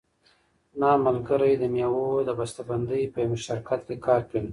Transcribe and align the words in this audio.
زما 0.73 0.91
ملګری 1.05 1.53
د 1.57 1.63
مېوو 1.73 2.05
د 2.27 2.29
بسته 2.39 2.61
بندۍ 2.69 3.03
په 3.13 3.17
یوه 3.25 3.37
شرکت 3.47 3.79
کې 3.87 3.95
کار 4.05 4.21
کوي. 4.29 4.49